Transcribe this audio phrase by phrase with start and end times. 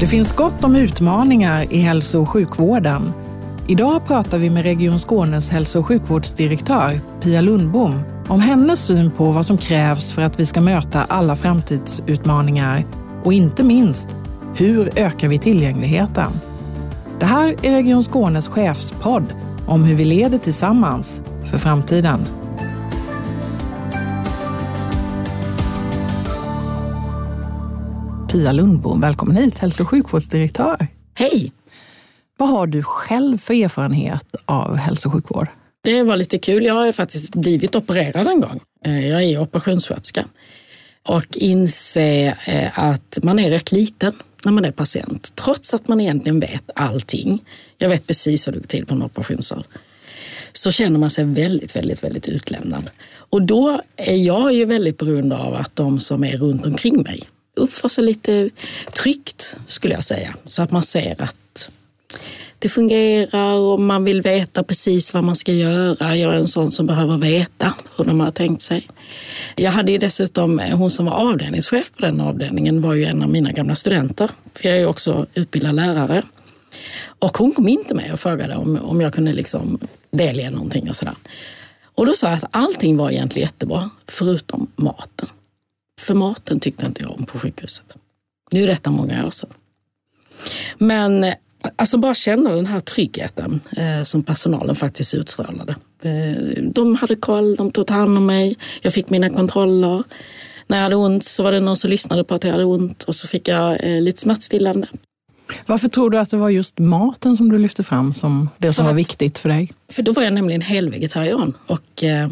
[0.00, 3.12] Det finns gott om utmaningar i hälso och sjukvården.
[3.66, 9.32] Idag pratar vi med Region Skånes hälso och sjukvårdsdirektör Pia Lundbom om hennes syn på
[9.32, 12.84] vad som krävs för att vi ska möta alla framtidsutmaningar
[13.24, 14.16] och inte minst,
[14.56, 16.32] hur ökar vi tillgängligheten?
[17.18, 19.34] Det här är Region Skånes chefspodd
[19.66, 22.20] om hur vi leder tillsammans för framtiden.
[28.30, 30.86] Pia Lundbom, välkommen hit, hälso och sjukvårdsdirektör.
[31.14, 31.52] Hej!
[32.38, 35.48] Vad har du själv för erfarenhet av hälso och sjukvård?
[35.84, 36.64] Det var lite kul.
[36.64, 38.60] Jag har faktiskt blivit opererad en gång.
[38.84, 40.24] Eh, jag är operationssköterska
[41.08, 44.12] och inse eh, att man är rätt liten
[44.44, 45.32] när man är patient.
[45.34, 47.44] Trots att man egentligen vet allting.
[47.78, 49.66] Jag vet precis hur det går till på en operationssal.
[50.52, 52.90] Så känner man sig väldigt, väldigt, väldigt utlämnad.
[53.12, 57.28] Och då är jag ju väldigt beroende av att de som är runt omkring mig
[57.60, 58.50] uppför sig lite
[59.02, 60.34] tryggt, skulle jag säga.
[60.46, 61.70] Så att man ser att
[62.58, 66.16] det fungerar och man vill veta precis vad man ska göra.
[66.16, 68.88] Jag är en sån som behöver veta hur de har tänkt sig.
[69.56, 73.28] Jag hade ju dessutom, hon som var avdelningschef på den avdelningen var ju en av
[73.28, 74.30] mina gamla studenter.
[74.54, 76.22] För jag är ju också utbildad lärare.
[77.02, 79.78] Och hon kom in till mig och frågade om, om jag kunde liksom
[80.10, 81.14] delge någonting och sådär.
[81.94, 85.28] Och då sa jag att allting var egentligen jättebra, förutom maten.
[86.00, 87.96] För maten tyckte inte jag om på sjukhuset.
[88.50, 89.50] Nu är detta många år sedan.
[90.78, 91.32] Men
[91.76, 95.76] alltså bara känna den här tryggheten eh, som personalen faktiskt utstrålade.
[96.02, 100.04] Eh, de hade koll, de tog hand om mig, jag fick mina kontroller.
[100.66, 103.02] När jag hade ont så var det någon som lyssnade på att jag hade ont
[103.02, 104.88] och så fick jag eh, lite smärtstillande.
[105.66, 108.86] Varför tror du att det var just maten som du lyfte fram som det som
[108.86, 109.72] var viktigt för dig?
[109.88, 112.30] För då var jag nämligen helvegetarian och eh,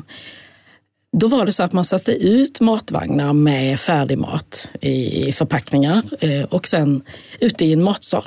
[1.16, 6.44] då var det så att man satte ut matvagnar med färdig mat i förpackningar eh,
[6.44, 7.02] och sen
[7.40, 8.24] ute i en matsal.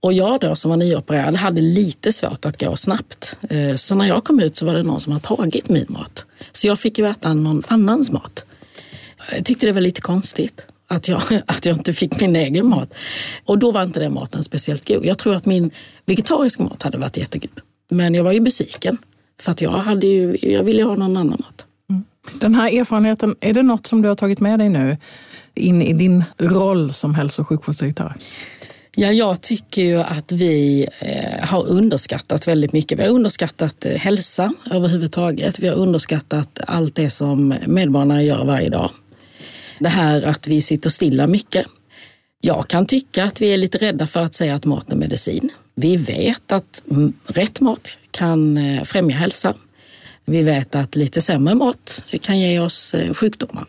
[0.00, 3.36] Och jag då som var nyopererad hade lite svårt att gå snabbt.
[3.50, 6.26] Eh, så när jag kom ut så var det någon som hade tagit min mat.
[6.52, 8.44] Så jag fick ju äta någon annans mat.
[9.32, 12.94] Jag tyckte det var lite konstigt att jag, att jag inte fick min egen mat.
[13.44, 15.04] Och då var inte den maten speciellt god.
[15.04, 15.70] Jag tror att min
[16.06, 17.60] vegetariska mat hade varit jättegod.
[17.90, 18.98] Men jag var ju besviken
[19.40, 21.67] för att jag, hade ju, jag ville ha någon annan mat.
[22.34, 24.96] Den här erfarenheten, är det något som du har tagit med dig nu
[25.54, 28.14] in i din roll som hälso och sjukvårdsdirektör?
[28.96, 32.98] Ja, jag tycker ju att vi eh, har underskattat väldigt mycket.
[32.98, 35.58] Vi har underskattat eh, hälsa överhuvudtaget.
[35.58, 38.90] Vi har underskattat allt det som medborgarna gör varje dag.
[39.78, 41.66] Det här att vi sitter stilla mycket.
[42.40, 45.50] Jag kan tycka att vi är lite rädda för att säga att mat är medicin.
[45.74, 49.54] Vi vet att mm, rätt mat kan eh, främja hälsa.
[50.28, 53.64] Vi vet att lite sämre mat kan ge oss sjukdomar.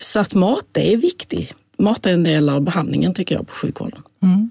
[0.00, 1.52] Så att mat är viktig.
[1.78, 4.02] Mat är en del av behandlingen tycker jag på sjukvården.
[4.22, 4.50] Mm.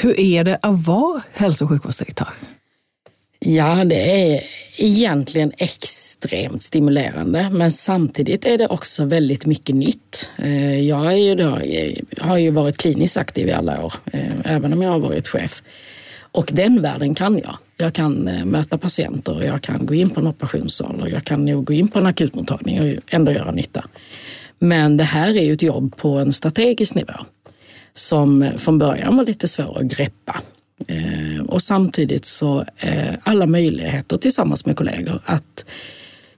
[0.00, 2.28] Hur är det att vara hälso och sjukvårdsdirektör?
[3.38, 4.40] Ja, det är
[4.76, 10.30] egentligen extremt stimulerande, men samtidigt är det också väldigt mycket nytt.
[10.38, 14.72] Eh, jag, ju då, jag har ju varit kliniskt aktiv i alla år, eh, även
[14.72, 15.62] om jag har varit chef.
[16.32, 17.56] Och den världen kan jag.
[17.76, 21.44] Jag kan eh, möta patienter, jag kan gå in på en operationssal och jag kan
[21.44, 23.84] nog gå in på en akutmottagning och ändå göra nytta.
[24.58, 27.14] Men det här är ju ett jobb på en strategisk nivå
[27.92, 30.40] som eh, från början var lite svår att greppa.
[30.88, 35.64] Eh, och samtidigt så är alla möjligheter tillsammans med kollegor att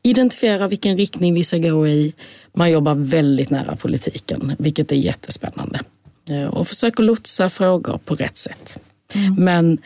[0.03, 2.15] identifiera vilken riktning vi ska gå i.
[2.53, 5.81] Man jobbar väldigt nära politiken, vilket är jättespännande.
[6.51, 8.79] Och försöker lotsa frågor på rätt sätt.
[9.15, 9.35] Mm.
[9.35, 9.79] Men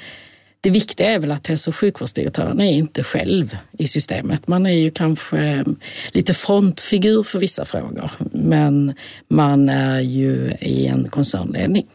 [0.60, 4.48] det viktiga är väl att hälso och sjukvårdsdirektören är inte själv i systemet.
[4.48, 5.64] Man är ju kanske
[6.12, 8.94] lite frontfigur för vissa frågor, men
[9.28, 11.86] man är ju i en koncernledning.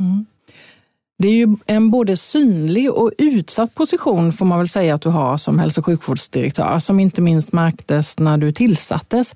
[0.00, 0.26] Mm.
[1.18, 5.08] Det är ju en både synlig och utsatt position får man väl säga att du
[5.08, 9.34] har som hälso och sjukvårdsdirektör, som inte minst märktes när du tillsattes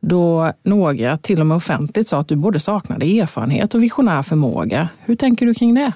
[0.00, 4.88] då några till och med offentligt sa att du både saknade erfarenhet och visionär förmåga.
[5.00, 5.92] Hur tänker du kring det?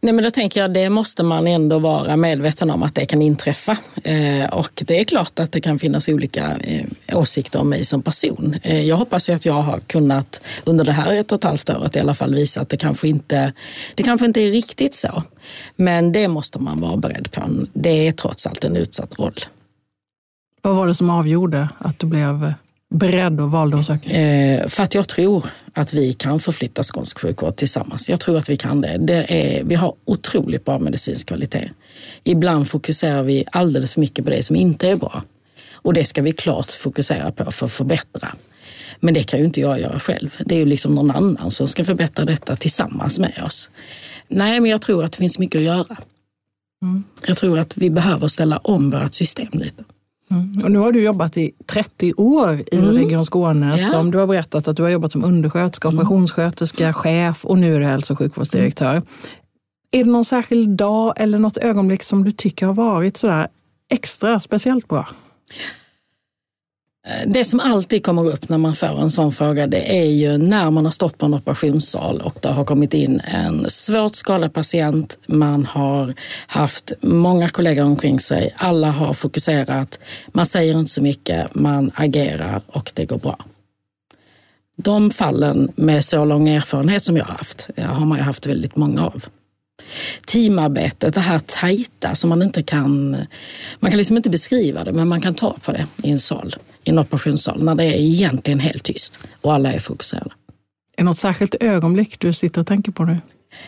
[0.00, 3.22] Nej, men då tänker jag det måste man ändå vara medveten om att det kan
[3.22, 3.76] inträffa.
[4.04, 8.02] Eh, och det är klart att det kan finnas olika eh, åsikter om mig som
[8.02, 8.56] person.
[8.62, 11.70] Eh, jag hoppas ju att jag har kunnat under det här ett och ett halvt
[11.70, 13.52] året i alla fall visa att det kanske inte,
[13.94, 15.22] det kanske inte är riktigt så.
[15.76, 17.42] Men det måste man vara beredd på.
[17.72, 19.40] Det är trots allt en utsatt roll.
[20.62, 22.54] Vad var det som avgjorde att du blev
[22.96, 24.10] beredd och valde att söka?
[24.10, 28.08] Eh, för att jag tror att vi kan förflytta skånsk sjukvård tillsammans.
[28.08, 28.98] Jag tror att vi kan det.
[28.98, 31.70] det är, vi har otroligt bra medicinsk kvalitet.
[32.24, 35.22] Ibland fokuserar vi alldeles för mycket på det som inte är bra.
[35.72, 38.36] Och det ska vi klart fokusera på för att förbättra.
[39.00, 40.36] Men det kan ju inte jag göra själv.
[40.44, 43.70] Det är ju liksom någon annan som ska förbättra detta tillsammans med oss.
[44.28, 45.96] Nej, men jag tror att det finns mycket att göra.
[46.82, 47.04] Mm.
[47.26, 49.84] Jag tror att vi behöver ställa om vårt system lite.
[50.30, 50.64] Mm.
[50.64, 52.90] Och nu har du jobbat i 30 år i mm.
[52.90, 53.76] Region Skåne.
[53.78, 53.88] Ja.
[53.88, 55.98] Som du har berättat att du har jobbat som undersköterska, mm.
[55.98, 59.02] operationssköterska, chef och nu är du hälso och sjukvårdsdirektör.
[59.92, 63.48] Är det någon särskild dag eller något ögonblick som du tycker har varit sådär
[63.92, 65.08] extra speciellt bra?
[67.06, 70.38] Eh, det som alltid kommer upp när man får en sån fråga det är ju
[70.38, 74.52] när man har stått på en operationssal och det har kommit in en svårt skadad
[74.52, 75.18] patient.
[75.26, 76.14] Man har
[76.46, 78.54] haft många kollegor omkring sig.
[78.56, 79.98] Alla har fokuserat.
[80.28, 83.38] Man säger inte så mycket, man agerar och det går bra.
[84.76, 88.46] De fallen med så lång erfarenhet som jag har haft eh, har man ju haft
[88.46, 89.24] väldigt många av
[90.26, 93.10] teamarbetet, det här tajta som man inte kan...
[93.80, 96.54] Man kan liksom inte beskriva det, men man kan ta på det i en sal,
[96.84, 100.30] i en operationssal, när det är egentligen helt tyst och alla är fokuserade.
[100.96, 103.18] Är det något särskilt ögonblick du sitter och tänker på nu?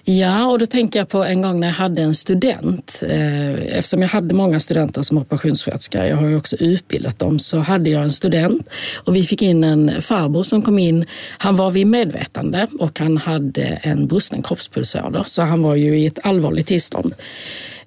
[0.04, 3.02] Ja, och då tänker jag på en gång när jag hade en student.
[3.08, 7.58] Eh, eftersom jag hade många studenter som operationssköterska, jag har ju också utbildat dem, så
[7.58, 11.06] hade jag en student och vi fick in en farbror som kom in.
[11.38, 16.06] Han var vid medvetande och han hade en brusten kroppspulsåder, så han var ju i
[16.06, 17.14] ett allvarligt tillstånd.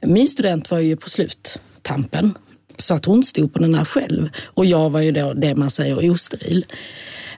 [0.02, 2.34] Min student var ju på sluttampen,
[2.78, 5.70] så att hon stod på den här själv och jag var ju då det man
[5.70, 6.66] säger osteril.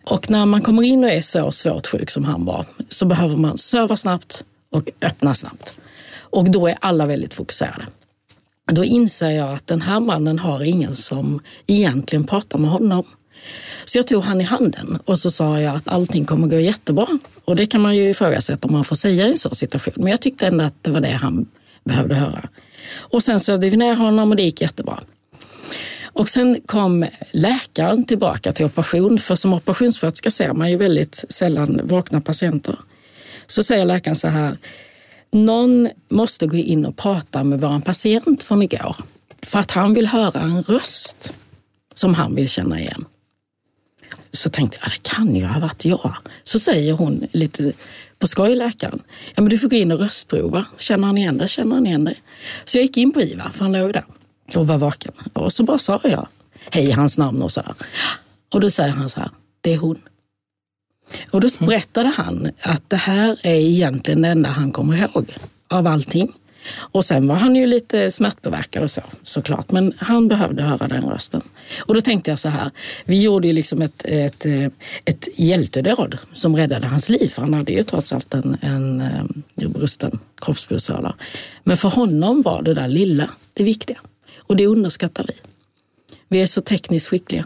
[0.04, 3.38] Och när man kommer in och är så svårt sjuk som han var så behöver
[3.38, 4.44] man söva snabbt
[4.74, 5.80] och öppna snabbt.
[6.16, 7.86] Och då är alla väldigt fokuserade.
[8.72, 13.04] Då inser jag att den här mannen har ingen som egentligen pratar med honom.
[13.86, 17.08] Så jag tog han i handen och så sa jag att allting kommer gå jättebra.
[17.46, 19.94] Och det kan man ju ifrågasätta om man får säga i en sån situation.
[19.98, 21.46] Men jag tyckte ändå att det var det han
[21.84, 22.50] behövde höra.
[22.96, 25.00] Och sen sövde vi ner honom och det gick jättebra.
[26.14, 31.82] Och sen kom läkaren tillbaka till operation, för som operationssköterska ser man ju väldigt sällan
[31.84, 32.76] vakna patienter.
[33.48, 34.58] Så säger läkaren så här,
[35.32, 38.96] någon måste gå in och prata med vår patient från igår,
[39.42, 41.34] för att han vill höra en röst
[41.94, 43.06] som han vill känna igen.
[44.32, 46.16] Så tänkte jag, det kan ju ha varit jag.
[46.44, 47.74] Så säger hon lite
[48.20, 49.02] på skoj, läkaren,
[49.36, 50.66] ja men du får gå in och röstprova.
[50.78, 51.48] Känner han igen dig?
[51.48, 52.22] Känner han igen dig?
[52.66, 54.06] Så jag gick in på IVA, för han låg där
[54.56, 55.12] och var vaken.
[55.34, 56.28] Och så bara sa jag
[56.72, 57.76] hej hans namn och så där.
[58.54, 59.30] Och då säger han så här,
[59.62, 60.00] det är hon.
[61.32, 65.26] Och då berättade han att det här är egentligen det enda han kommer ihåg
[65.68, 66.34] av allting.
[66.76, 71.04] Och sen var han ju lite smärtpåverkad och så såklart, men han behövde höra den
[71.04, 71.42] rösten.
[71.80, 72.72] Och då tänkte jag så här,
[73.06, 74.66] vi gjorde ju liksom ett, ett, eh,
[75.06, 79.26] ett hjältedåd som räddade hans liv, för han hade ju trots allt en, en, eh,
[79.56, 81.16] en brusten kroppspulsåder.
[81.64, 83.98] Men för honom var det där lilla det viktiga.
[84.40, 85.34] Och det underskattar vi.
[86.28, 87.46] Vi är så tekniskt skickliga.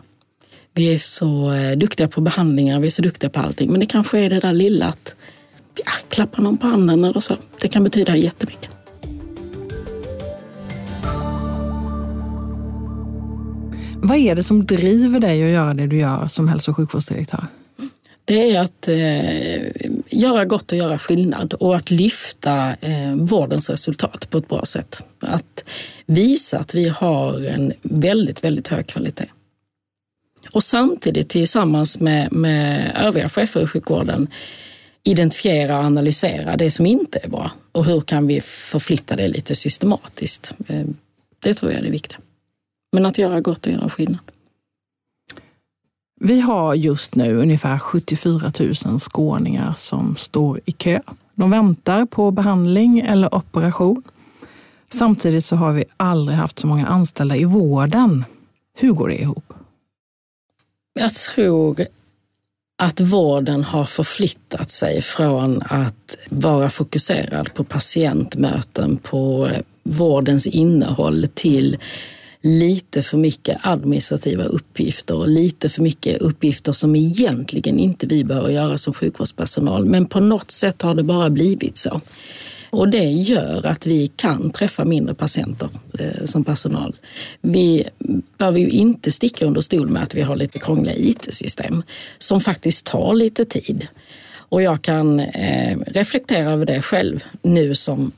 [0.77, 3.71] Vi är så eh, duktiga på behandlingar, vi är så duktiga på allting.
[3.71, 5.15] Men det kanske är det där lilla att
[5.85, 7.35] ja, klappa någon på handen eller så.
[7.61, 8.69] Det kan betyda jättemycket.
[13.95, 17.45] Vad är det som driver dig att göra det du gör som hälso och sjukvårdsdirektör?
[18.25, 24.27] Det är att eh, göra gott och göra skillnad och att lyfta eh, vårdens resultat
[24.29, 25.03] på ett bra sätt.
[25.19, 25.63] Att
[26.05, 29.25] visa att vi har en väldigt, väldigt hög kvalitet.
[30.51, 34.27] Och samtidigt tillsammans med, med övriga chefer i sjukvården
[35.03, 39.55] identifiera och analysera det som inte är bra och hur kan vi förflytta det lite
[39.55, 40.53] systematiskt.
[40.67, 40.85] Eh,
[41.39, 42.17] det tror jag är det viktiga.
[42.91, 44.19] Men att göra gott och göra skillnad.
[46.19, 48.51] Vi har just nu ungefär 74
[48.85, 50.99] 000 skåningar som står i kö.
[51.35, 54.03] De väntar på behandling eller operation.
[54.93, 58.25] Samtidigt så har vi aldrig haft så många anställda i vården.
[58.77, 59.53] Hur går det ihop?
[60.99, 61.85] Jag tror
[62.77, 69.49] att vården har förflyttat sig från att vara fokuserad på patientmöten, på
[69.83, 71.77] vårdens innehåll till
[72.41, 78.49] lite för mycket administrativa uppgifter och lite för mycket uppgifter som egentligen inte vi behöver
[78.49, 79.85] göra som sjukvårdspersonal.
[79.85, 82.01] Men på något sätt har det bara blivit så.
[82.69, 85.69] Och det gör att vi kan träffa mindre patienter
[85.99, 86.95] eh, som personal.
[87.41, 87.87] Vi
[88.37, 91.83] behöver ju inte sticka under stol med att vi har lite krångliga IT-system
[92.17, 93.87] som faktiskt tar lite tid.
[94.49, 98.11] Och jag kan eh, reflektera över det själv nu som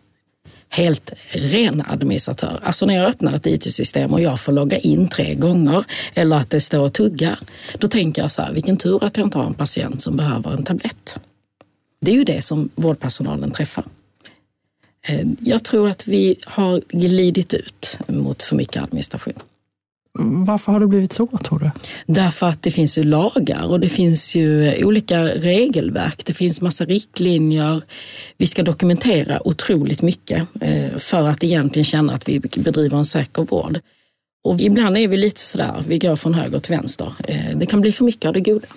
[0.69, 2.59] helt ren administratör.
[2.63, 6.49] Alltså när jag öppnar ett IT-system och jag får logga in tre gånger eller att
[6.49, 7.39] det står och tuggar,
[7.79, 10.51] då tänker jag så här, vilken tur att jag inte har en patient som behöver
[10.51, 11.19] en tablett.
[12.01, 13.83] Det är ju det som vårdpersonalen träffar.
[15.07, 19.33] Eh, jag tror att vi har glidit ut mot för mycket administration.
[20.21, 21.71] Varför har det blivit så tror du?
[22.13, 26.25] Därför att det finns ju lagar och det finns ju olika regelverk.
[26.25, 27.81] Det finns massa riktlinjer.
[28.37, 33.43] Vi ska dokumentera otroligt mycket eh, för att egentligen känna att vi bedriver en säker
[33.43, 33.79] vård.
[34.43, 37.13] Och ibland är vi lite sådär, vi går från höger till vänster.
[37.27, 38.67] Eh, det kan bli för mycket av det goda.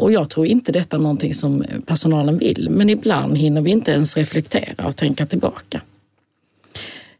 [0.00, 3.90] Och jag tror inte detta är någonting som personalen vill, men ibland hinner vi inte
[3.90, 5.80] ens reflektera och tänka tillbaka.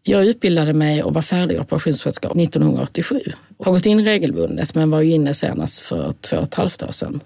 [0.02, 3.20] Jag utbildade mig och var färdig operationssköterska 1987.
[3.58, 7.20] Har gått in regelbundet men var inne senast för två och ett halvt år sedan.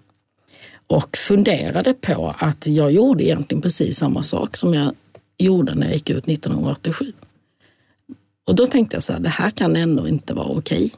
[0.86, 4.94] Och funderade på att jag gjorde egentligen precis samma sak som jag
[5.38, 7.12] gjorde när jag gick ut 1987.
[8.46, 10.92] Och då tänkte jag så här, det här kan ändå inte vara okej.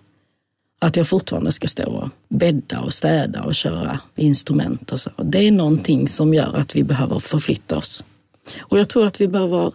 [0.78, 5.10] Att jag fortfarande ska stå och bädda och städa och köra instrument och så.
[5.16, 8.04] Det är någonting som gör att vi behöver förflytta oss.
[8.58, 9.72] Och jag tror att vi behöver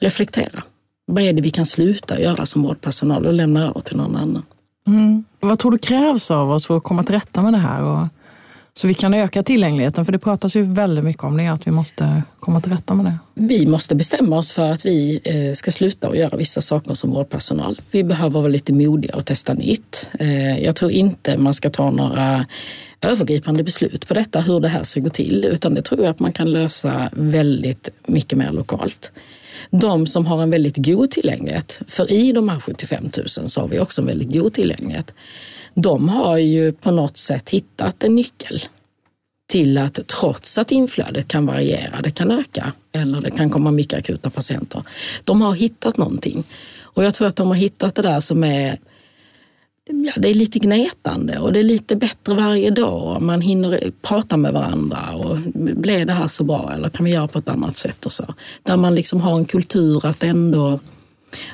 [0.00, 0.62] reflektera.
[1.06, 4.42] Vad är det vi kan sluta göra som vårdpersonal och lämna över till någon annan?
[4.86, 5.24] Mm.
[5.40, 7.82] Vad tror du krävs av oss för att komma till rätta med det här?
[7.82, 8.08] Och
[8.76, 11.70] så vi kan öka tillgängligheten, för det pratas ju väldigt mycket om det, att vi
[11.70, 13.18] måste komma till rätta med det.
[13.34, 17.10] Vi måste bestämma oss för att vi eh, ska sluta att göra vissa saker som
[17.10, 17.80] vårdpersonal.
[17.90, 20.08] Vi behöver vara lite modiga och testa nytt.
[20.18, 22.46] Eh, jag tror inte man ska ta några
[23.00, 26.20] övergripande beslut på detta, hur det här ska gå till, utan det tror jag att
[26.20, 29.12] man kan lösa väldigt mycket mer lokalt.
[29.70, 33.68] De som har en väldigt god tillgänglighet, för i de här 75 000 så har
[33.68, 35.14] vi också en väldigt god tillgänglighet
[35.74, 38.64] de har ju på något sätt hittat en nyckel
[39.46, 43.98] till att trots att inflödet kan variera, det kan öka eller det kan komma mycket
[43.98, 44.82] akuta patienter.
[45.24, 46.44] De har hittat någonting
[46.80, 48.78] och jag tror att de har hittat det där som är
[49.86, 53.22] Ja, det är lite gnetande och det är lite bättre varje dag.
[53.22, 57.28] Man hinner prata med varandra och blev det här så bra eller kan vi göra
[57.28, 58.34] på ett annat sätt och så.
[58.62, 60.80] Där man liksom har en kultur att ändå,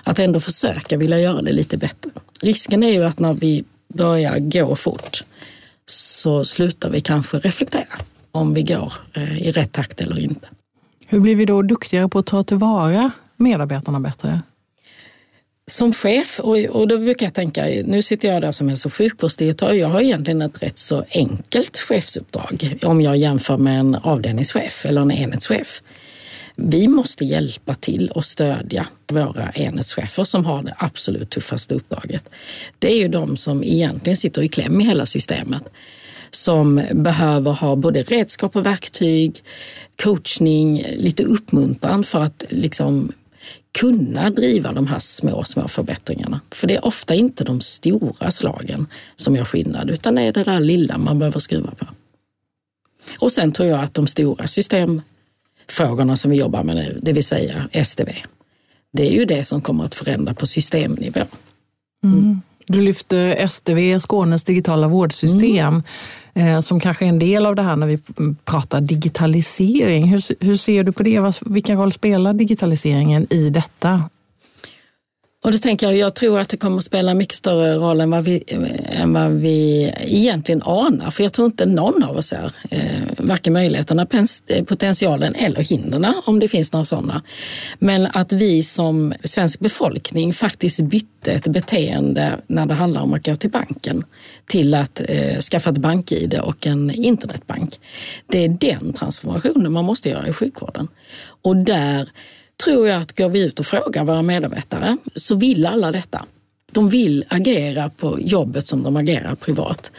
[0.05, 2.11] att ändå försöka vilja göra det lite bättre.
[2.41, 5.25] Risken är ju att när vi börjar gå fort
[5.87, 7.99] så slutar vi kanske reflektera
[8.33, 10.49] om vi går eh, i rätt takt eller inte.
[11.07, 14.41] Hur blir vi då duktigare på att ta tillvara medarbetarna bättre?
[15.71, 18.95] Som chef, och, och då brukar jag tänka, nu sitter jag där som hälso och
[18.95, 24.87] sjukvårdsdirektör, jag har egentligen ett rätt så enkelt chefsuppdrag om jag jämför med en avdelningschef
[24.87, 25.83] eller en enhetschef.
[26.57, 32.31] Vi måste hjälpa till och stödja våra enhetschefer som har det absolut tuffaste uppdraget.
[32.79, 35.63] Det är ju de som egentligen sitter i kläm i hela systemet.
[36.31, 39.43] Som behöver ha både redskap och verktyg,
[40.03, 43.13] coachning, lite uppmuntran för att liksom
[43.79, 46.41] kunna driva de här små, små förbättringarna.
[46.51, 50.45] För det är ofta inte de stora slagen som gör skillnad, utan det är det
[50.45, 51.87] där lilla man behöver skruva på.
[53.19, 55.03] Och sen tror jag att de stora system
[55.71, 58.09] frågorna som vi jobbar med nu, det vill säga SDV.
[58.93, 61.21] Det är ju det som kommer att förändra på systemnivå.
[62.05, 62.41] Mm.
[62.67, 65.83] Du lyfter SDV, Skånes digitala vårdsystem,
[66.35, 66.55] mm.
[66.55, 67.99] eh, som kanske är en del av det här när vi
[68.45, 70.09] pratar digitalisering.
[70.09, 71.41] Hur, hur ser du på det?
[71.47, 74.03] Vilken roll spelar digitaliseringen i detta?
[75.45, 78.11] Och då tänker jag, jag tror att det kommer att spela mycket större roll än
[78.11, 81.11] vad vi, eh, än vad vi egentligen anar.
[81.11, 84.07] För jag tror inte någon av oss är, eh, varken möjligheterna,
[84.47, 87.23] eh, potentialen eller hindren om det finns några sådana.
[87.79, 93.27] Men att vi som svensk befolkning faktiskt bytte ett beteende när det handlar om att
[93.27, 94.05] gå till banken
[94.47, 97.81] till att eh, skaffa ett bank-id och en internetbank.
[98.27, 100.89] Det är den transformationen man måste göra i sjukvården.
[101.43, 102.09] Och där
[102.65, 106.25] tror jag att går vi ut och frågar våra medarbetare så vill alla detta.
[106.73, 109.91] De vill agera på jobbet som de agerar privat.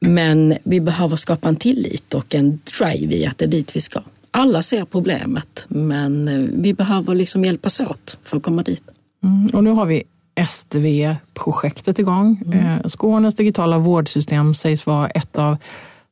[0.00, 3.80] Men vi behöver skapa en tillit och en drive i att det är dit vi
[3.80, 4.00] ska.
[4.30, 8.82] Alla ser problemet, men eh, vi behöver liksom hjälpas åt för att komma dit.
[9.22, 10.02] Mm, och nu har vi
[10.48, 12.42] SDV-projektet igång.
[12.46, 12.58] Mm.
[12.58, 15.56] Eh, Skånes digitala vårdsystem sägs vara ett av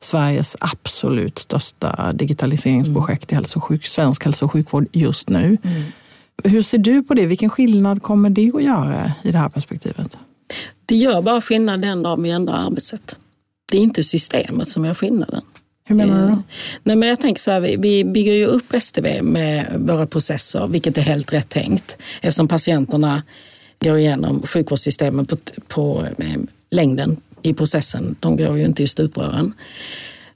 [0.03, 5.59] Sveriges absolut största digitaliseringsprojekt i hälso sjuk, svensk hälso och sjukvård just nu.
[5.63, 5.83] Mm.
[6.45, 7.27] Hur ser du på det?
[7.27, 10.19] Vilken skillnad kommer det att göra i det här perspektivet?
[10.87, 13.17] Det gör bara skillnad den dag vi ändrar arbetssätt.
[13.71, 15.43] Det är inte systemet som gör skillnaden.
[15.85, 16.33] Hur menar du då?
[16.33, 16.39] Eh,
[16.83, 20.99] nej, men jag tänker så här, vi bygger ju upp STV med våra processer, vilket
[20.99, 23.23] är helt rätt tänkt eftersom patienterna
[23.81, 25.37] går igenom sjukvårdssystemet på,
[25.69, 26.07] på
[26.71, 28.17] längden i processen.
[28.21, 29.53] De går ju inte i stuprören.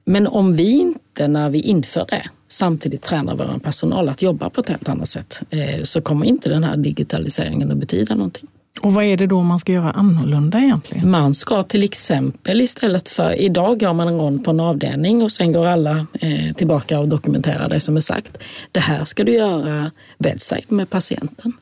[0.04, 4.60] Men om vi inte, när vi inför det, samtidigt tränar vår personal att jobba på
[4.60, 8.48] ett helt annat sätt eh, så kommer inte den här digitaliseringen att betyda någonting.
[8.80, 11.10] Och vad är det då man ska göra annorlunda egentligen?
[11.10, 15.32] Man ska till exempel istället för, idag går man en rond på en avdelning och
[15.32, 18.38] sen går alla eh, tillbaka och dokumenterar det som är sagt.
[18.72, 21.52] Det här ska du göra bedside med patienten.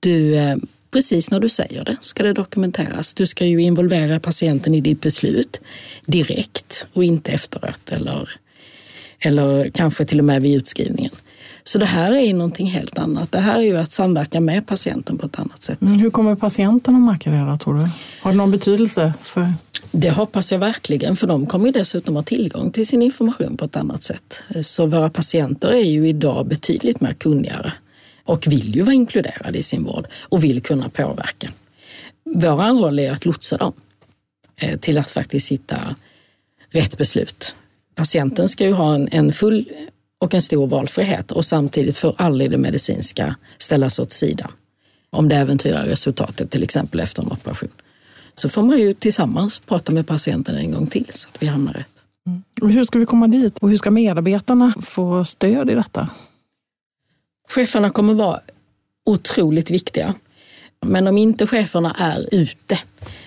[0.00, 0.56] Du eh,
[0.90, 3.14] precis när du säger det ska det dokumenteras.
[3.14, 5.60] Du ska ju involvera patienten i ditt beslut
[6.06, 8.30] direkt och inte efteråt eller,
[9.20, 11.12] eller kanske till och med vid utskrivningen.
[11.64, 13.32] Så det här är någonting helt annat.
[13.32, 15.82] Det här är ju att samverka med patienten på ett annat sätt.
[15.82, 17.88] Mm, hur kommer patienten att märka det då, tror du?
[18.20, 19.12] Har det någon betydelse?
[19.22, 19.52] för...
[19.90, 23.64] Det hoppas jag verkligen, för de kommer ju dessutom ha tillgång till sin information på
[23.64, 24.42] ett annat sätt.
[24.62, 27.72] Så våra patienter är ju idag betydligt mer kunnigare
[28.28, 31.52] och vill ju vara inkluderade i sin vård och vill kunna påverka.
[32.24, 33.72] Vår roll är att lotsa dem
[34.56, 35.96] eh, till att faktiskt hitta
[36.70, 37.54] rätt beslut.
[37.94, 39.68] Patienten ska ju ha en, en full
[40.18, 44.52] och en stor valfrihet och samtidigt får aldrig det medicinska ställas åt sidan.
[45.10, 47.70] Om det äventyrar resultatet, till exempel efter en operation.
[48.34, 51.72] Så får man ju tillsammans prata med patienten en gång till så att vi hamnar
[51.72, 51.88] rätt.
[52.26, 52.72] Mm.
[52.74, 56.08] Hur ska vi komma dit och hur ska medarbetarna få stöd i detta?
[57.48, 58.40] Cheferna kommer vara
[59.04, 60.14] otroligt viktiga.
[60.80, 62.78] Men om inte cheferna är ute,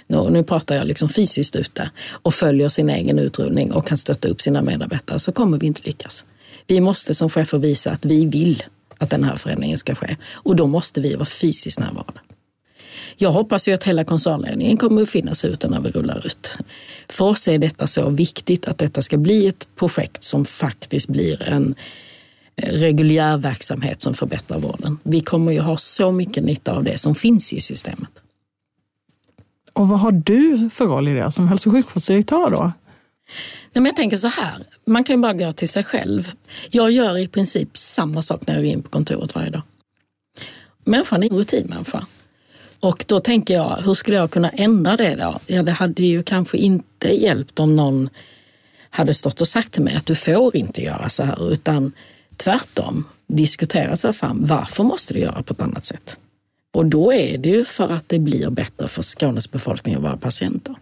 [0.08, 4.42] nu pratar jag liksom fysiskt ute, och följer sin egen utrullning och kan stötta upp
[4.42, 6.26] sina medarbetare så kommer vi inte lyckas.
[6.68, 8.64] Vi måste som chefer visa att vi vill
[8.98, 12.20] att den här förändringen ska ske och då måste vi vara fysiskt närvarande.
[13.16, 16.58] Jag hoppas ju att hela koncernledningen kommer att finnas ute när vi rullar ut.
[17.10, 21.44] För oss är detta så viktigt att detta ska bli ett projekt som faktiskt blir
[21.44, 21.76] en
[22.56, 25.00] reguljär verksamhet som förbättrar vården.
[25.04, 28.10] Vi kommer ju ha så mycket nytta av det som finns i systemet.
[29.74, 32.72] Och vad har du för roll i det som hälso och sjukvårdsdirektör då?
[33.74, 36.32] Nej, men jag tänker så här, man kan ju bara gå till sig själv.
[36.70, 39.62] Jag gör i princip samma sak när jag går in på kontoret varje dag.
[40.84, 42.06] Människan är en rutinmänniska.
[42.80, 45.40] Och då tänker jag, hur skulle jag kunna ändra det då?
[45.46, 48.10] Ja, det hade ju kanske inte hjälpt om någon
[48.90, 51.92] hade stått och sagt till mig att du får inte göra så här, utan
[52.44, 54.46] tvärtom diskutera sig fram.
[54.46, 56.18] Varför måste du göra på ett annat sätt?
[56.74, 60.18] Och då är det ju för att det blir bättre för Skånes befolkning och våra
[60.18, 60.76] patienter.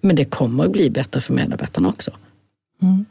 [0.00, 2.10] Men det kommer att bli bättre för medarbetarna också.
[2.82, 3.04] Mm.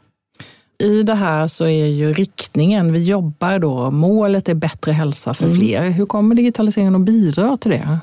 [0.78, 5.44] I det här så är ju riktningen, vi jobbar då, målet är bättre hälsa för
[5.44, 5.56] mm.
[5.56, 5.90] fler.
[5.90, 7.98] Hur kommer digitaliseringen att bidra till det?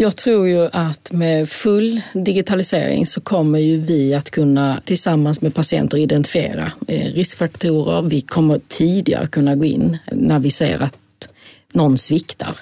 [0.00, 5.54] Jag tror ju att med full digitalisering så kommer ju vi att kunna tillsammans med
[5.54, 8.02] patienter identifiera eh, riskfaktorer.
[8.02, 11.28] Vi kommer tidigare kunna gå in när vi ser att
[11.72, 12.56] någon sviktar.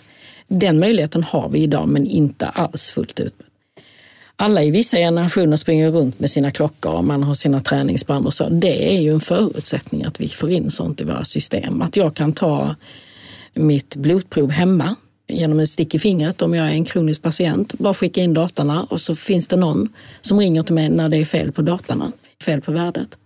[0.48, 3.34] Den möjligheten har vi idag men inte alls fullt ut.
[4.36, 8.34] Alla i vissa generationer springer runt med sina klockor och man har sina träningsband och
[8.34, 8.48] så.
[8.48, 11.82] Det är ju en förutsättning att vi får in sånt i våra system.
[11.82, 12.74] Att jag kan ta
[13.54, 14.96] mitt blodprov hemma
[15.28, 17.72] genom en stick i fingret om jag är en kronisk patient.
[17.78, 19.88] Bara skicka in datorna och så finns det någon
[20.20, 22.12] som ringer till mig när det är fel på datorna,
[22.44, 23.18] fel på värdet.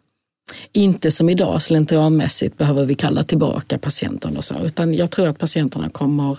[0.72, 5.38] Inte som idag slentrianmässigt behöver vi kalla tillbaka patienten och så, utan jag tror att
[5.38, 6.38] patienterna kommer,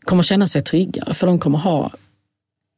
[0.00, 1.90] kommer känna sig tryggare för de kommer ha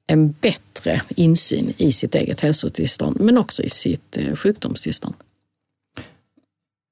[0.06, 5.14] en bättre insyn i sitt eget hälsotillstånd men också i sitt eh, sjukdomstillstånd.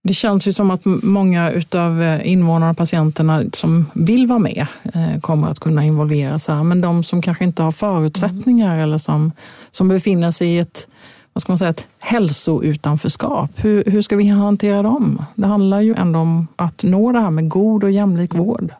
[0.04, 4.66] Det känns ju som att många av eh, invånarna och patienterna som vill vara med
[4.94, 6.62] eh, kommer att kunna involveras här.
[6.62, 8.82] Men de som kanske inte har förutsättningar mm.
[8.82, 9.32] eller som,
[9.70, 10.88] som befinner sig i ett,
[11.32, 13.50] vad ska man säga, ett hälsoutanförskap.
[13.56, 15.24] Hur, hur ska vi hantera dem?
[15.34, 18.74] Det handlar ju ändå om att nå det här med god och jämlik vård.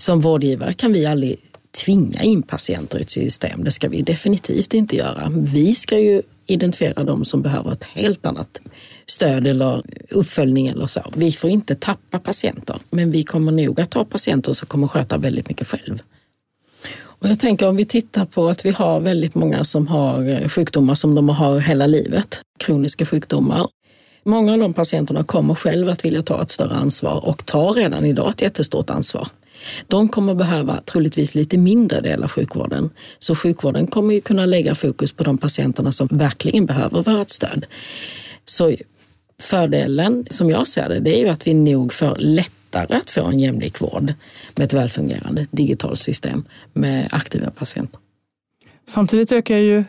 [0.00, 1.36] Som vårdgivare kan vi aldrig
[1.84, 3.64] tvinga in patienter i ett system.
[3.64, 5.28] Det ska vi definitivt inte göra.
[5.30, 8.60] Vi ska ju identifiera de som behöver ett helt annat
[9.06, 11.02] stöd eller uppföljning eller så.
[11.14, 15.18] Vi får inte tappa patienter, men vi kommer nog att ha patienter som kommer sköta
[15.18, 16.02] väldigt mycket själv.
[17.24, 20.48] Och jag tänker om vi tittar på att vi har väldigt många som har eh,
[20.48, 23.68] sjukdomar som de har hela livet, kroniska sjukdomar.
[24.24, 28.04] Många av de patienterna kommer själv att vilja ta ett större ansvar och tar redan
[28.04, 29.28] idag ett jättestort ansvar.
[29.86, 32.90] De kommer behöva troligtvis lite mindre del av sjukvården.
[33.18, 37.66] Så sjukvården kommer ju kunna lägga fokus på de patienterna som verkligen behöver vårt stöd.
[38.44, 38.76] Så
[39.40, 43.26] fördelen, som jag ser det, det är ju att vi nog får lättare att få
[43.26, 44.14] en jämlik vård
[44.56, 48.00] med ett välfungerande digitalt system med aktiva patienter.
[48.86, 49.84] Samtidigt ökar ju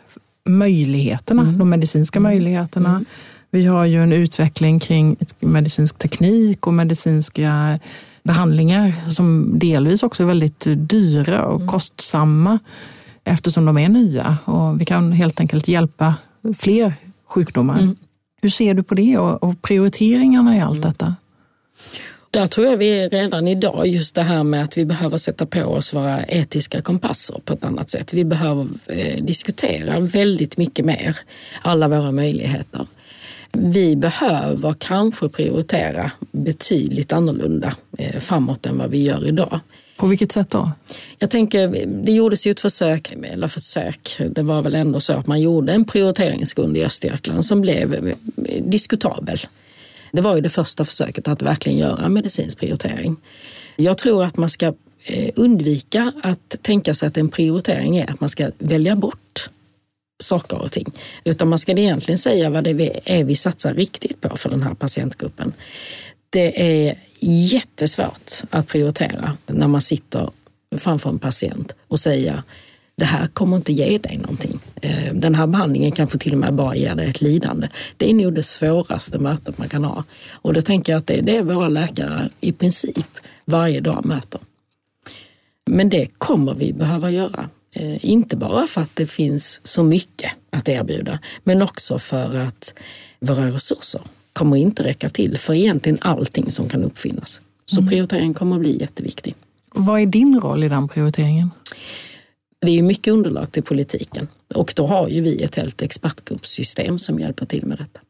[0.48, 1.58] möjligheterna, mm.
[1.58, 2.32] de medicinska mm.
[2.32, 2.88] möjligheterna.
[2.88, 3.04] Mm.
[3.50, 7.78] Vi har ju en utveckling kring medicinsk teknik och medicinska
[8.22, 11.68] behandlingar som delvis också är väldigt dyra och mm.
[11.68, 12.58] kostsamma
[13.24, 16.14] eftersom de är nya och vi kan helt enkelt hjälpa
[16.58, 16.94] fler
[17.28, 17.78] sjukdomar.
[17.78, 17.96] Mm.
[18.42, 20.90] Hur ser du på det och, och prioriteringarna i allt mm.
[20.90, 21.14] detta?
[22.30, 25.46] Där tror jag vi är redan idag, just det här med att vi behöver sätta
[25.46, 28.12] på oss våra etiska kompasser på ett annat sätt.
[28.12, 31.18] Vi behöver eh, diskutera väldigt mycket mer
[31.62, 32.86] alla våra möjligheter.
[33.52, 39.60] Vi behöver kanske prioritera betydligt annorlunda eh, framåt än vad vi gör idag.
[39.96, 40.70] På vilket sätt då?
[41.18, 45.26] Jag tänker, det gjordes ju ett försök, eller försök, det var väl ändå så att
[45.26, 49.38] man gjorde en prioriteringsgrund i Östergötland som blev eh, diskutabel.
[50.12, 53.16] Det var ju det första försöket att verkligen göra medicinsk prioritering.
[53.76, 54.66] Jag tror att man ska
[55.04, 59.50] eh, undvika att tänka sig att en prioritering är att man ska välja bort
[60.22, 60.92] saker och ting.
[61.24, 64.74] Utan man ska egentligen säga vad det är vi satsar riktigt på för den här
[64.74, 65.52] patientgruppen.
[66.30, 70.30] Det är jättesvårt att prioritera när man sitter
[70.76, 72.42] framför en patient och säga
[72.96, 74.58] det här kommer inte ge dig någonting.
[74.82, 77.68] Eh, den här behandlingen kanske till och med bara ger dig ett lidande.
[77.96, 80.04] Det är nog det svåraste mötet man kan ha.
[80.30, 83.08] Och då tänker jag att det är det våra läkare i princip
[83.44, 84.40] varje dag möter.
[85.70, 87.48] Men det kommer vi behöva göra.
[87.74, 92.74] Eh, inte bara för att det finns så mycket att erbjuda, men också för att
[93.20, 94.00] våra resurser
[94.36, 97.40] kommer inte räcka till för egentligen allting som kan uppfinnas.
[97.66, 97.88] Så mm.
[97.88, 99.34] prioriteringen kommer att bli jätteviktig.
[99.74, 101.50] Vad är din roll i den prioriteringen?
[102.60, 107.18] Det är mycket underlag till politiken och då har ju vi ett helt expertgruppssystem som
[107.18, 108.00] hjälper till med detta.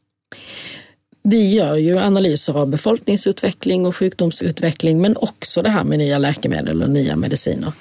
[1.22, 6.82] Vi gör ju analyser av befolkningsutveckling och sjukdomsutveckling men också det här med nya läkemedel
[6.82, 7.72] och nya mediciner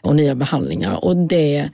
[0.00, 1.04] och nya behandlingar.
[1.04, 1.70] Och det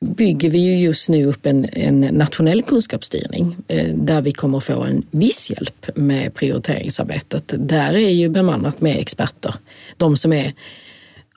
[0.00, 4.82] bygger vi ju just nu upp en, en nationell kunskapsstyrning eh, där vi kommer få
[4.82, 7.54] en viss hjälp med prioriteringsarbetet.
[7.56, 9.54] Där är ju bemannat med experter.
[9.96, 10.52] De som är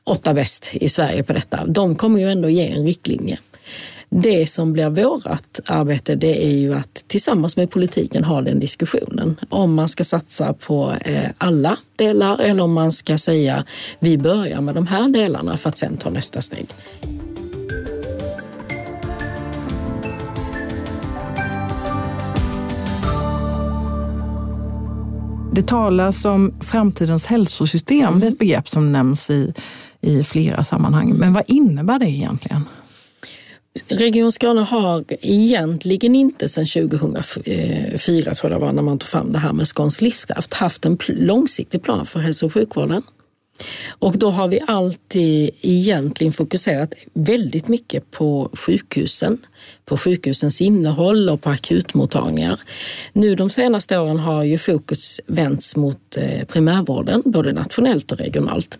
[0.04, 1.66] åtta bäst i Sverige på detta.
[1.66, 3.38] De kommer ju ändå ge en riktlinje.
[4.10, 9.40] Det som blir vårt arbete det är ju att tillsammans med politiken ha den diskussionen.
[9.50, 13.66] Om man ska satsa på eh, alla delar eller om man ska säga
[14.00, 16.68] vi börjar med de här delarna för att sen ta nästa steg.
[25.54, 28.20] Det talas om framtidens hälsosystem.
[28.20, 29.54] Det är ett begrepp som nämns i,
[30.02, 31.14] i flera sammanhang.
[31.14, 32.62] Men vad innebär det egentligen?
[33.88, 39.32] Region Skåne har egentligen inte sedan 2004, tror jag det var, när man tog fram
[39.32, 43.04] det här med Skåns livskraft, haft en långsiktig plan för hälso och sjukvården.
[44.00, 49.38] Och då har vi alltid egentligen fokuserat väldigt mycket på sjukhusen,
[49.86, 52.60] på sjukhusens innehåll och på akutmottagningar.
[53.14, 58.80] Nu de senaste åren har ju fokus vänts mot eh, primärvården, både nationellt och regionalt.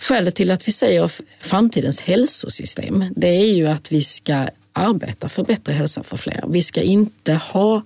[0.00, 1.10] Skälet till att vi säger
[1.40, 6.44] framtidens hälsosystem, det är ju att vi ska arbeta för bättre hälsa för fler.
[6.48, 7.82] Vi ska inte ha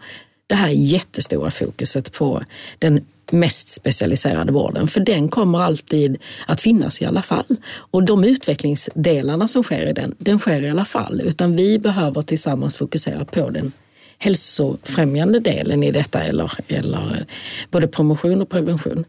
[0.46, 2.42] det här jättestora fokuset på
[2.78, 7.56] den mest specialiserade vården, för den kommer alltid att finnas i alla fall.
[7.70, 12.22] Och de utvecklingsdelarna som sker i den, den sker i alla fall, utan vi behöver
[12.22, 13.72] tillsammans fokusera på den
[14.18, 17.26] hälsofrämjande delen i detta, eller, eller
[17.70, 19.04] både promotion och prevention.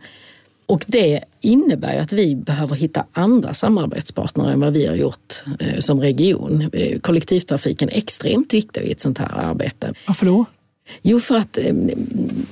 [0.65, 5.79] Och det innebär att vi behöver hitta andra samarbetspartner än vad vi har gjort eh,
[5.79, 6.69] som region.
[6.73, 9.93] Eh, kollektivtrafiken är extremt viktig i ett sånt här arbete.
[10.07, 10.45] Varför då?
[11.01, 11.73] Jo, för att eh,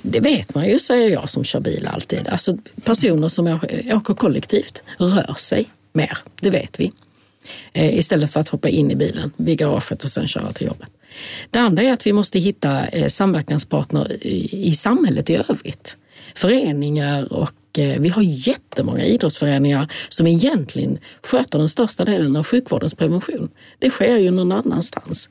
[0.01, 2.27] det vet man ju, säger jag som kör bil alltid.
[2.27, 3.59] Alltså personer som
[3.93, 6.91] åker kollektivt rör sig mer, det vet vi.
[7.73, 10.89] Eh, istället för att hoppa in i bilen vid garaget och sen köra till jobbet.
[11.49, 15.97] Det andra är att vi måste hitta eh, samverkanspartner i samhället i övrigt.
[16.35, 22.43] Föreningar och och eh, vi har jättemånga idrottsföreningar som egentligen sköter den största delen av
[22.43, 23.49] sjukvårdens prevention.
[23.79, 25.29] Det sker ju någon annanstans.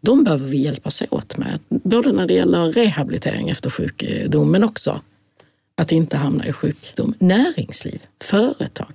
[0.00, 5.00] De behöver vi hjälpas åt med, både när det gäller rehabilitering efter sjukdom men också
[5.76, 7.14] att inte hamna i sjukdom.
[7.18, 8.94] Näringsliv, företag.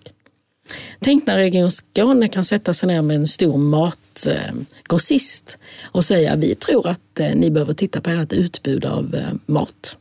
[1.00, 6.56] Tänk när Region Skåne kan sätta sig ner med en stor matgrossist och säga vi
[6.56, 9.98] tror att eh, ni behöver titta på ert utbud av eh, mat.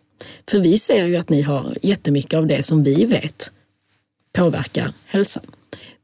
[0.51, 3.51] För vi ser ju att ni har jättemycket av det som vi vet
[4.33, 5.43] påverkar hälsan.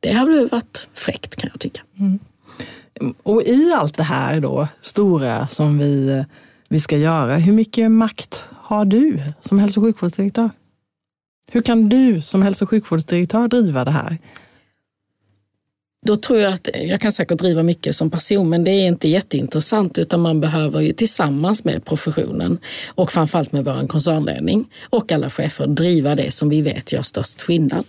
[0.00, 1.80] Det hade varit fräckt kan jag tycka.
[1.98, 2.18] Mm.
[3.22, 6.24] Och i allt det här då, stora som vi,
[6.68, 10.50] vi ska göra, hur mycket makt har du som hälso och sjukvårdsdirektör?
[11.52, 14.18] Hur kan du som hälso och sjukvårdsdirektör driva det här?
[16.06, 19.08] Då tror jag att jag kan säkert driva mycket som person, men det är inte
[19.08, 22.58] jätteintressant utan man behöver ju tillsammans med professionen
[22.88, 27.40] och framförallt med vår koncernledning och alla chefer driva det som vi vet gör störst
[27.40, 27.84] skillnad.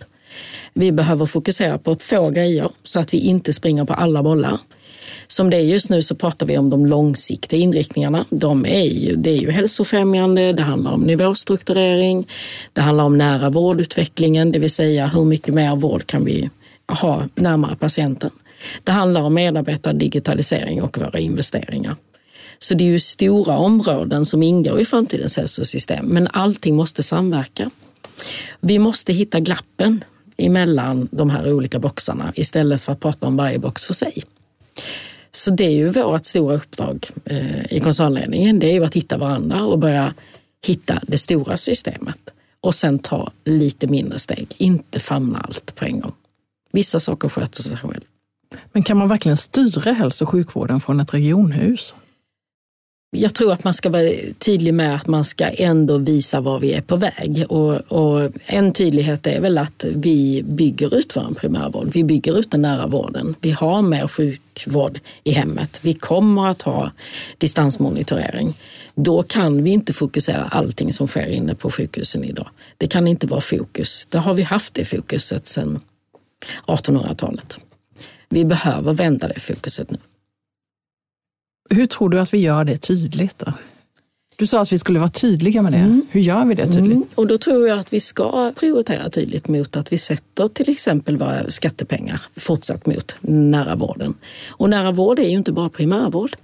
[0.74, 4.58] Vi behöver fokusera på få grejer så att vi inte springer på alla bollar.
[5.28, 8.26] Som det är just nu så pratar vi om de långsiktiga inriktningarna.
[8.30, 12.28] De är ju, det är ju hälsofrämjande, det handlar om nivåstrukturering,
[12.74, 16.50] det handlar om nära vårdutvecklingen, det vill säga hur mycket mer vård kan vi
[16.91, 18.32] ha närmare patienten.
[18.84, 21.95] Det handlar om medarbetardigitalisering och våra investeringar.
[22.60, 27.69] Så det är ju stora områden som ingår i framtidens hälsosystem, men allting måste samverka.
[28.60, 30.04] Vi måste hitta glappen
[30.38, 34.23] emellan de här olika boxarna istället för att prata om varje box för sig.
[35.32, 38.60] Så det är ju vårt stora uppdrag eh, i koncernledningen.
[38.60, 40.13] Det är ju att hitta varandra och börja
[40.65, 42.17] hitta det stora systemet
[42.62, 44.47] och sen ta lite mindre steg.
[44.58, 46.13] Inte famna allt på en gång.
[46.71, 48.01] Vissa saker sköter sig själv.
[48.71, 51.95] Men kan man verkligen styra hälso och sjukvården från ett regionhus?
[53.17, 56.73] Jag tror att man ska vara tydlig med att man ska ändå visa var vi
[56.73, 57.45] är på väg.
[57.49, 61.89] Och, och en tydlighet är väl att vi bygger ut vår primärvård.
[61.93, 63.36] Vi bygger ut den nära vården.
[63.41, 65.79] Vi har mer sjukvård i hemmet.
[65.81, 66.91] Vi kommer att ha
[67.38, 68.53] distansmonitorering.
[68.95, 72.49] Då kan vi inte fokusera allting som sker inne på sjukhusen idag.
[72.77, 74.07] Det kan inte vara fokus.
[74.10, 75.79] Det har vi haft det fokuset sedan
[76.67, 77.60] 1800-talet.
[78.30, 79.97] Vi behöver vända det fokuset nu.
[81.69, 83.38] Hur tror du att vi gör det tydligt?
[83.38, 83.54] Då?
[84.36, 85.77] Du sa att vi skulle vara tydliga med det.
[85.77, 86.01] Mm.
[86.12, 86.95] Hur gör vi det tydligt?
[86.95, 87.08] Mm.
[87.15, 91.17] Och då tror jag att vi ska prioritera tydligt mot att vi sätter till exempel
[91.17, 94.13] våra skattepengar fortsatt mot nära vården.
[94.47, 96.36] Och nära vård är ju inte bara primärvård.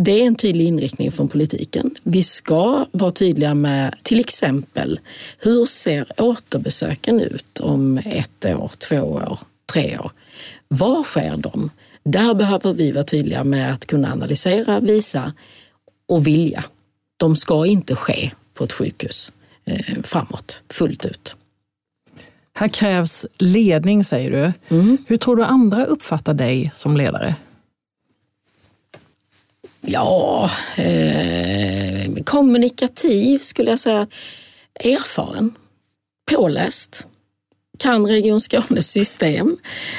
[0.00, 1.94] Det är en tydlig inriktning från politiken.
[2.02, 5.00] Vi ska vara tydliga med till exempel
[5.38, 9.38] hur ser återbesöken ut om ett år, två år,
[9.72, 10.10] tre år?
[10.68, 11.70] Var sker de?
[12.04, 15.32] Där behöver vi vara tydliga med att kunna analysera, visa
[16.08, 16.64] och vilja.
[17.16, 19.32] De ska inte ske på ett sjukhus
[19.64, 21.36] eh, framåt, fullt ut.
[22.54, 24.76] Här krävs ledning säger du.
[24.76, 24.98] Mm.
[25.06, 27.34] Hur tror du andra uppfattar dig som ledare?
[29.80, 34.06] Ja, eh, kommunikativ skulle jag säga.
[34.84, 35.54] Erfaren,
[36.30, 37.06] påläst,
[37.78, 39.56] kan Region Skånes system.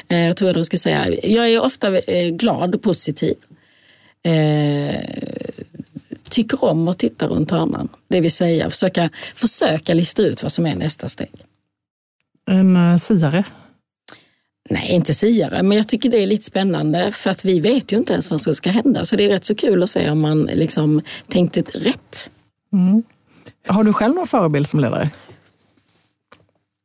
[0.07, 1.07] Eh, jag tror jag de ska säga.
[1.23, 3.35] Jag är ofta eh, glad och positiv.
[4.23, 4.95] Eh,
[6.29, 7.89] tycker om att titta runt hörnan.
[8.07, 11.31] Det vill säga försöka, försöka lista ut vad som är nästa steg.
[12.49, 13.43] En eh, siare?
[14.69, 17.97] Nej, inte siare, men jag tycker det är lite spännande för att vi vet ju
[17.97, 19.05] inte ens vad som ska hända.
[19.05, 22.29] Så det är rätt så kul att se om man liksom tänkte rätt.
[22.73, 23.03] Mm.
[23.67, 25.09] Har du själv någon förebild som ledare?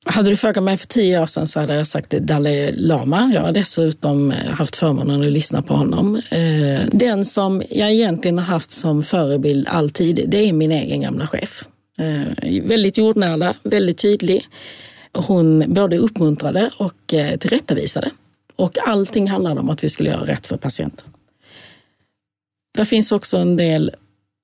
[0.06, 3.30] Hade du frågat mig för tio år sedan så hade jag sagt Dalai Lama.
[3.34, 6.16] Jag har dessutom haft förmånen att lyssna på honom.
[6.30, 11.26] Eh, den som jag egentligen har haft som förebild alltid, det är min egen gamla
[11.26, 11.64] chef.
[11.98, 14.48] Eh, väldigt jordnära, väldigt tydlig.
[15.14, 18.10] Hon både uppmuntrade och eh, tillrättavisade.
[18.56, 21.06] Och allting handlade om att vi skulle göra rätt för patienten.
[22.74, 23.90] Det finns också en del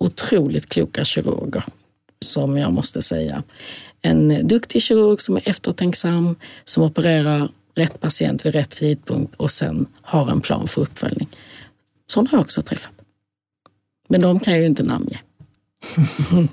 [0.05, 1.65] otroligt kloka kirurger
[2.25, 3.43] som jag måste säga
[4.03, 9.87] en duktig kirurg som är eftertänksam, som opererar rätt patient vid rätt tidpunkt och sen
[10.03, 11.29] har en plan för uppföljning.
[12.07, 12.93] Sådana har jag också träffat.
[14.09, 15.21] Men de kan jag ju inte namnge.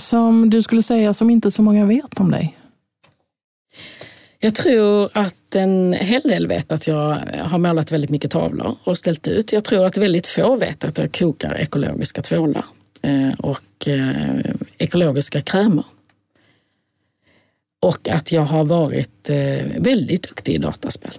[0.00, 2.58] som du skulle säga som inte så många vet om dig?
[4.44, 8.98] Jag tror att en hel del vet att jag har målat väldigt mycket tavlor och
[8.98, 9.52] ställt ut.
[9.52, 12.64] Jag tror att väldigt få vet att jag kokar ekologiska tvålar
[13.02, 15.84] eh, och eh, ekologiska krämer.
[17.82, 21.18] Och att jag har varit eh, väldigt duktig i dataspel.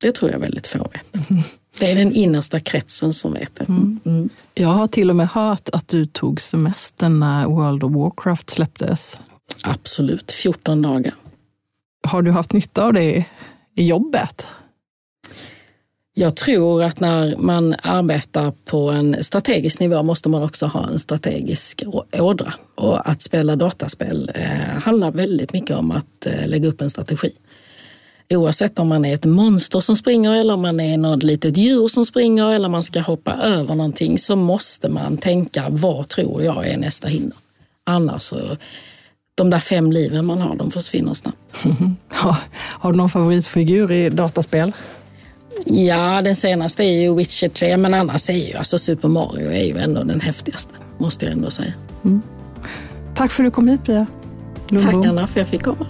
[0.00, 1.28] Det tror jag väldigt få vet.
[1.78, 3.64] Det är den innersta kretsen som vet det.
[3.64, 4.00] Mm.
[4.04, 4.28] Mm.
[4.54, 9.18] Jag har till och med hört att du tog semester när World of Warcraft släpptes.
[9.62, 11.14] Absolut, 14 dagar.
[12.04, 13.24] Har du haft nytta av det
[13.74, 14.46] i jobbet?
[16.16, 20.98] Jag tror att när man arbetar på en strategisk nivå måste man också ha en
[20.98, 22.54] strategisk ådra.
[22.74, 27.30] Och att spela dataspel eh, handlar väldigt mycket om att eh, lägga upp en strategi.
[28.30, 31.88] Oavsett om man är ett monster som springer eller om man är något litet djur
[31.88, 36.68] som springer eller man ska hoppa över någonting så måste man tänka vad tror jag
[36.68, 37.38] är nästa hinder.
[37.84, 38.56] Annars så
[39.34, 41.64] de där fem liven man har, de försvinner snabbt.
[42.78, 44.72] har du någon favoritfigur i dataspel?
[45.64, 49.64] Ja, den senaste är ju Witcher 3, men annars är ju alltså Super Mario är
[49.64, 51.72] ju ändå den häftigaste, måste jag ändå säga.
[52.04, 52.22] Mm.
[53.14, 54.06] Tack för att du kom hit Pia.
[54.68, 55.02] Lundbom.
[55.02, 55.86] Tack Anna för att jag fick komma.